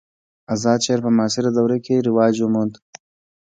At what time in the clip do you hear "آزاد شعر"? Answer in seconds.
0.53-0.99